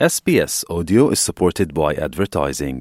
[0.00, 2.76] SBS Audio is supported by advertising.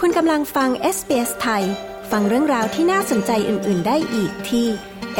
[0.00, 1.64] คุณกำลังฟัง SBS ไทย
[2.10, 4.66] ฟังเรื่องราวที่น่าสนใจอื่น ๆ ได้อีกที่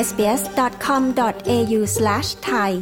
[0.06, 2.72] sbs.com.au/thai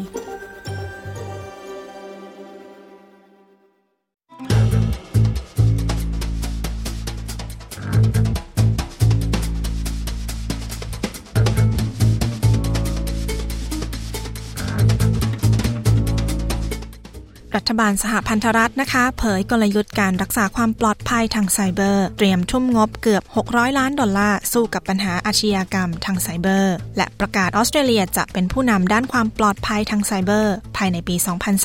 [17.56, 31.16] รัฐบาลสหพันธรัฐนะคะ เผยกลยุทธ์การรักษาความปลอดภัยทางไซเบอร์ เตรียมทุ่มงบเกือบ 600 ล้านดอลลาร์สู้กับปัญหาอาชญากรรมทางไซเบอร์ และประกาศออสเตรเลียจะเป็นผู้นำด้านความปลอดภัยทางไซเบอร์ ภายในปี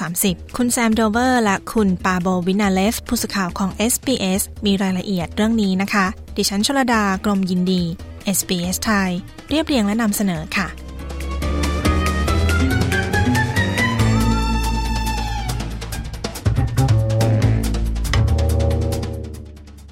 [0.04, 6.06] 2030 คุณแซมโดเวอร์และคุณปาโบวินาเลสผู้สื่อข่าวของ SBS มีรายละเอียดเรื่องนี้นะคะ
[6.38, 7.84] ดิฉันชลดากรมยินดี
[8.38, 9.10] SBS ไทย
[9.50, 10.70] เรียบเรียงและนำเสนอค่ะ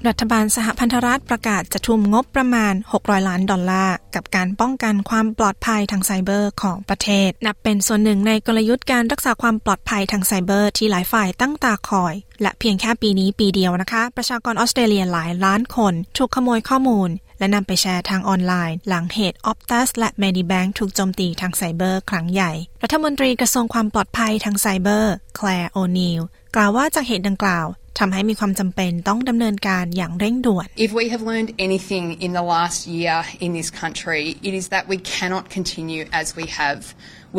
[0.08, 26.22] รัฐบาลสหพันธรัฐประกาศจะทุ่มงบประมาณ 600 ล้านดอลลาร์ กับการป้องกันความปลอดภัยทางไซเบอร์ของประเทศ นับเป็นส่วนหนึ่งในกลยุทธ์การรักษาความปลอดภัยทางไซเบอร์ที่หลายฝ่ายตั้งตาคอย และเพียงแค่ปีนี้ปีเดียวนะคะ ประชากรออสเตรเลียหลายล้านคน ถูกขโมยข้อมูล และนำไปแชร์ทางออนไลน์ หลังเหตุ Optus และ Medibank ถูกโจมตีทางไซเบอร์ครั้งใหญ่ รัฐมนตรีกระทรวงความปลอดภัยทางไซเบอร์แคลร์โอนีล
[26.54, 27.66] กล่าวว่าจากเหตุดังกล่าว
[27.98, 34.66] ทำให้มีความจำเป็นต้องดำเนินการอย่างเร่งด่วน If we have learned anything in the last year in this country, it is
[34.74, 36.80] that we cannot continue as we have.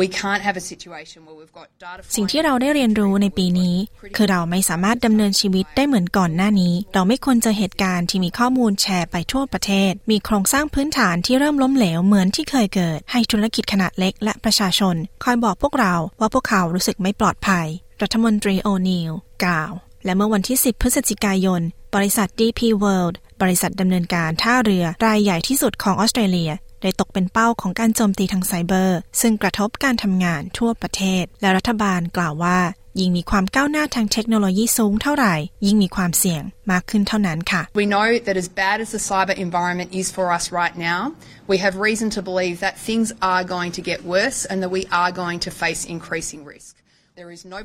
[0.02, 3.74] We can't have a situation where we've got data สิ่งที่เราได้เรียนรู้ในปีนี้
[4.16, 17.66] คือเราไม่สามารถดำเนินชีวิตได้เหมือนก่อนหน้านี้ เราไม่ควรเจอเหตุการณ์ที่มีข้อมูลแชร์ไปทั่วประเทศ มีโครงสร้างพื้นฐานที่เริ่มล้มเหลวเหมือนที่เคยเกิด ให้ธุรกิจขนาดเล็กและประชาชน คอยบอกพวกเราว่าพวกเขารู้สึกไม่ปลอดภัย
[18.02, 19.12] รัฐมนตรีโอนีล
[19.44, 19.72] กล่าว
[20.04, 21.60] และเมื่อวันที่ 10 พฤศจิกายน
[21.94, 26.52] บริษัท DP World บริษัทดำเนินการท่าเรือ รายใหญ่ที่สุดของออสเตรเลีย
[26.82, 32.58] ได้ตกเป็นเป้าของการโจมตีทางไซเบอร์ ซึ่งกระทบการทำงานทั่วประเทศ และรัฐบาลกล่าวว่า
[33.00, 35.34] ยิ่งมีความก้าวหน้าทางเทคโนโลยีสูงเท่าไหร่
[35.66, 41.00] ยิ่งมีความเสี่ยงมากขึ้นเท่านั้นค่ะ We know that as bad as the cyber environment is for us right now,
[41.52, 44.82] we have reason to believe that things are going to get worse and that we
[45.02, 46.79] are going to face increasing risk.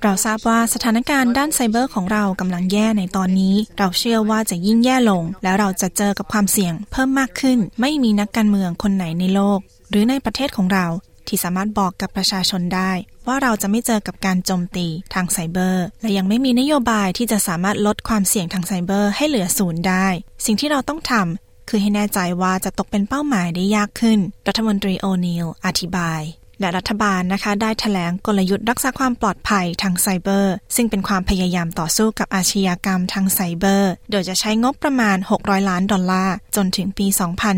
[0.04, 10.88] เราทราบว่าสถานการณ์ด้านไซเบอร์ของเรากำลังแย่ในตอนนี้ เราเชื่อว่าจะยิ่งแย่ลง แล้วเราจะเจอกับความเสี่ยงเพิ่มมากขึ้น ไม่มีนักการเมืองคนไหนในโลก หรือในประเทศของเรา
[11.28, 12.92] ที่สามารถบอกกับประชาชนได้
[13.28, 20.08] ว่าเราจะไม่เจอกับการโจมตีทางไซเบอร์ และยังไม่มีนโยบายที่จะสามารถลดความเสี่ยงทางไซเบอร์ให้เหลือศูนย์ได้
[20.46, 26.22] สิ่งที่เราต้องทำคือให้แน่ใจว่าจะตกเป็นเป้าหมายได้ยากขึ้น รัฐมนตรีโอนีลอธิบาย
[26.60, 37.08] และรัฐบาลนะคะ ได้แถลงกลยุทธ์รักษาความปลอดภัยทางไซเบอร์ ซึ่งเป็นความพยายามต่อสู้กับอาชญากรรมทางไซเบอร์ โดยจะใช้งบประมาณ 600 ล้านดอลลาร์ จนถึงปี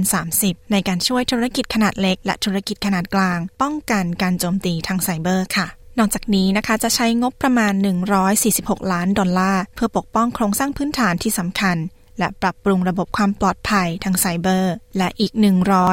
[0.09, 5.67] 2030 ในการช่วยธุรกิจขนาดเล็ก และธุรกิจขนาดกลาง ป้องกันการโจมตีทางไซเบอร์ค่ะ
[5.99, 7.73] นอกจากนี้นะคะจะใช้งบประมาณ
[8.33, 11.77] 146 ล้านดอลลาร์ เพื่อปกป้องโครงสร้างพื้นฐานที่สำคัญ
[12.19, 15.31] และปรับปรุงระบบความปลอดภัยทางไซเบอร์ และอีก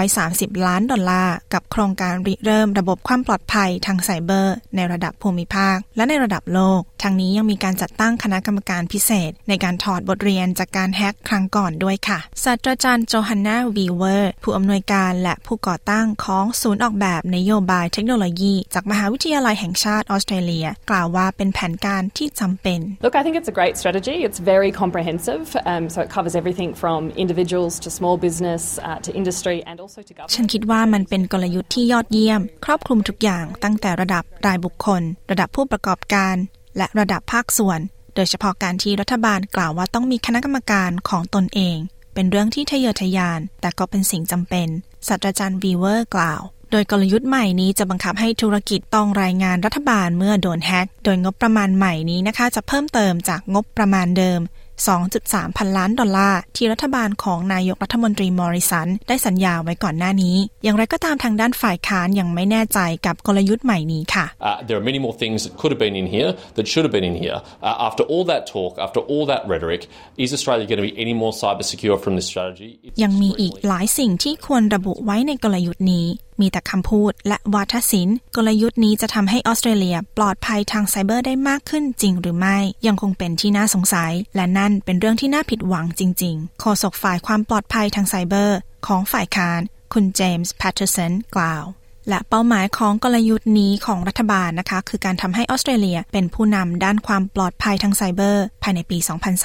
[0.03, 23.57] 130 ล้านดอลลาร์กับโครงการริเริ่มระบบความปลอดภัยทางไซเบอร์ ในระดับภูมิภาค และในระดับโลก ทั้งนี้ยังมีการจัดตั้งคณะกรรมการพิเศษ ในการถอดบทเรียนจากการแฮกครั้งก่อนด้วยค่ะ ศาสตราจารย์โจฮันนาวีเวอร์ ผู้อำนวยการและผู้ก่อตั้งของศูนย์ออกแบบนโยบายเทคโนโลยี จากมหาวิทยาลัยแห่งชาติออสเตรเลีย กล่าวว่าเป็นแผนการที่จำเป็น Look, I think it's a
[23.61, 24.17] great strategy.
[24.27, 25.43] It's very comprehensive,
[25.73, 30.01] um, so it covers everything from individuals to small business uh, to industry and also
[30.09, 30.53] to ฉัน government.
[30.53, 36.37] คิดว่ามันเป็นกลยุทธ์ที่ยอดเยี่ยม ครอบคลุมทุกอย่างตั้งแต่ระดับรายบุคคล ระดับผู้ประกอบการ
[36.77, 37.81] และระดับภาคส่วน
[38.15, 41.77] โดยเฉพาะการที่รัฐบาลกล่าวว่าต้องมีคณะกรรมการของตนเอง
[42.15, 44.69] เป็นเรื่องที่ทะเยอทะยาน แต่ก็เป็นสิ่งจำเป็น
[45.09, 54.41] ศาสตราจารย์วีเวอร์กล่าว โดยกลยุทธ์ใหม่นี้จะบังคับให้ธุรกิจต้องรายงานรัฐบาลเมื่อโดนแฮก โดยงบประมาณใหม่นี้นะคะ จะเพิ่มเติมจากงบประมาณเดิม
[54.89, 65.97] 2.3 พันล้านดอลลาร์ ที่รัฐบาลของนายกรัฐมนตรีมอริสัน ได้สัญญาไว้ก่อนหน้านี้ อย่างไรก็ตามทางด้านฝ่ายค้านยังไม่แน่ใจกับกลยุทธ์ใหม่นี้ค่ะ Uh, there are many more things that could have been
[66.03, 67.39] in here that should have been in here.
[67.69, 69.83] Uh, after all that talk, after all that rhetoric,
[70.25, 72.71] is Australia going to be any more cyber secure from this strategy?
[72.87, 76.07] It's ยังมี just อีก recently- หลายสิ่งที่ควรระบุไว้ในกลยุทธ์นี้
[76.41, 89.61] มีแต่คำพูดและวาทศิลป์ กลยุทธ์นี้จะทำให้ออสเตรเลียปลอดภัยทางไซเบอร์ได้มากขึ้นจริงหรือไม่ ยังคงเป็นที่น่าสงสัย และนั่นเป็นเรื่องที่น่าผิดหวังจริงๆโฆษกฝ่ายความปลอดภัยทางไซเบอร์ ของฝ่ายค้าน
[89.93, 91.65] คุณเจมส์แพทเทอร์สันกล่าว
[92.09, 98.99] และเป้าหมายของกลยุทธ์นี้ของรัฐบาลนะคะ คือการทำให้ออสเตรเลียเป็นผู้นำด้านความปลอดภัยทางไซเบอร์ ภายในปี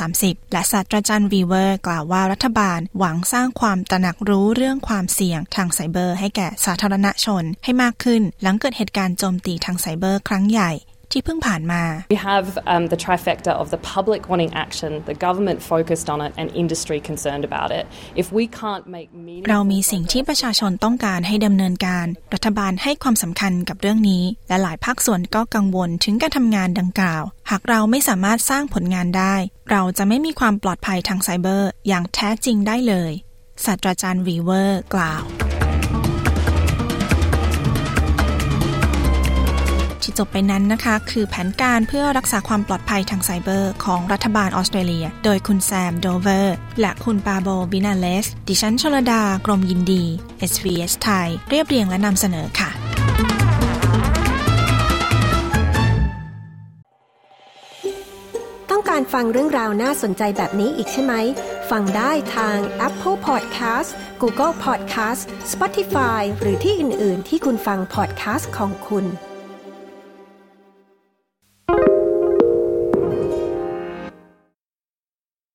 [0.04, 10.72] 2030 และศาสตราจารย์วีเวอร์ กล่าวว่ารัฐบาลหวังสร้างความตระหนักรู้เรื่องความเสี่ยงทางไซเบอร์ ให้แก่สาธารณชนให้มากขึ้น หลังเกิดเหตุการณ์โจมตีทางไซเบอร์ครั้งใหญ่
[11.12, 11.84] ที่เพิ่งผ่านมา
[12.16, 16.32] We have um, the trifecta of the public wanting action, the government focused on it,
[16.40, 17.84] and industry concerned about it.
[18.22, 19.08] If we can't make
[19.50, 29.36] เรามีสิ่งที่ประชาชนต้องการให้ดำเนินการ รัฐบาลให้ความสำคัญกับเรื่องนี้ และหลายภาคส่วนก็กังวลถึงการทำงานดังกล่าว หากเราไม่สามารถสร้างผลงานได้
[29.72, 33.12] เราจะไม่มีความปลอดภัยทางไซเบอร์ อย่างแท้จริงได้เลย
[33.66, 35.24] ศาสตราจารย์วีเวอร์กล่าว
[40.04, 50.04] ที่จบไปนั้นนะคะ คือแผนการเพื่อรักษาความปลอดภัยทางไซเบอร์ของรัฐบาลออสเตรเลีย โดยคุณแซมโดเวอร์และคุณปาโบวินาเลส ดิฉันชลดากรมยินดี
[50.52, 52.70] SBS ไทย เรียบเรียงและนำเสนอค่ะ
[58.72, 61.14] ต้องการฟังเรื่องราวน่าสนใจแบบนี้อีกใช่ไหม
[61.72, 62.58] ฟังได้ทาง
[62.88, 63.90] Apple Podcast
[64.22, 69.06] Google Podcast Spotify หรือที่อื่น ๆ ที่คุณฟัง podcast ของคุณ